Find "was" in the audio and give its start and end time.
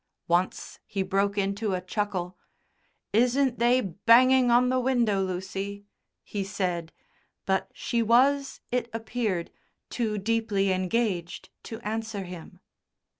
8.01-8.61